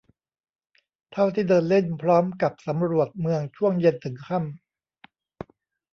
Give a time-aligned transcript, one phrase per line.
[1.11, 5.51] เท่าที่เดินเล่นพร้อมกับสำรวจเมืองช่วงเย็นถึงค่ำ